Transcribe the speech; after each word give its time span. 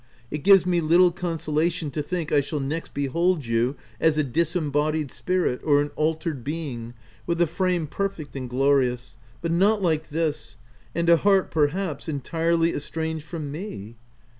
u 0.31 0.37
It 0.37 0.43
gives 0.43 0.65
me 0.65 0.81
little 0.81 1.11
consolation 1.11 1.91
to 1.91 2.01
think 2.01 2.31
I 2.31 2.41
shall 2.41 2.59
next 2.59 2.91
behold 2.91 3.45
you 3.45 3.75
as 3.99 4.17
a 4.17 4.23
disembodied 4.23 5.11
spirit, 5.11 5.61
or 5.63 5.79
an 5.79 5.91
altered 5.95 6.43
being, 6.43 6.95
with 7.27 7.39
a 7.39 7.45
frame 7.45 7.85
perfect 7.85 8.35
and 8.35 8.49
glorious, 8.49 9.17
but 9.43 9.51
not 9.51 9.83
like 9.83 10.09
this!— 10.09 10.57
and 10.95 11.07
a 11.07 11.17
heart, 11.17 11.51
perhaps, 11.51 12.09
entirely 12.09 12.73
estranged 12.73 13.25
from 13.25 13.51
me.'' 13.51 13.95